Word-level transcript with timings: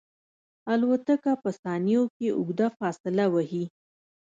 الوتکه 0.73 1.33
په 1.43 1.49
ثانیو 1.61 2.03
کې 2.15 2.27
اوږده 2.37 2.67
فاصله 2.79 3.25
وهي. 3.33 3.63